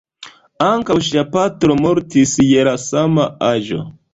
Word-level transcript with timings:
Ankaŭ 0.67 0.95
ŝia 1.09 1.23
patro 1.35 1.77
mortis 1.83 2.35
je 2.53 2.67
la 2.71 2.77
sama 2.89 3.29
aĝo. 3.53 3.83